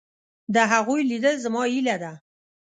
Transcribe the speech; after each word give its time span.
د 0.53 0.55
هغوی 0.71 1.01
لیدل 1.11 1.35
زما 1.45 1.63
هیله 1.73 1.95
ده. 2.03 2.13